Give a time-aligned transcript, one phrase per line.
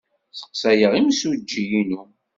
[0.31, 2.01] Sseqsayeɣ imsujji-inu.